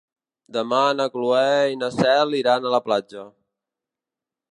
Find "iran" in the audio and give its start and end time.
2.39-2.65